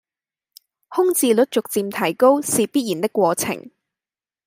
[0.87, 3.69] 空置率逐漸提高是必然的過程